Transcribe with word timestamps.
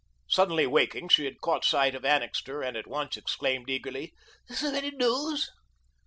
Suddenly 0.27 0.65
waking, 0.65 1.09
she 1.09 1.25
had 1.25 1.41
caught 1.41 1.63
sight 1.63 1.93
of 1.93 2.03
Annixter, 2.03 2.63
and 2.63 2.75
at 2.75 2.87
once 2.87 3.17
exclaimed 3.17 3.69
eagerly: 3.69 4.15
"Is 4.49 4.61
there 4.61 4.73
any 4.73 4.89
news?" 4.89 5.51